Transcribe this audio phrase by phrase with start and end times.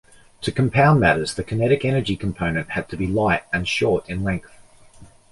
[0.41, 4.49] To compound matters, the kinetic-energy component had to be light and short in length.